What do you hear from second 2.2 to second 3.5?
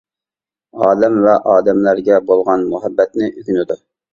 بولغان مۇھەببەتنى